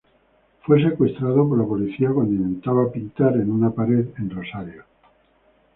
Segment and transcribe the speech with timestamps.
[0.63, 4.83] Fue secuestrado por la policía cuando intentaba pintar en una pared en Rosario.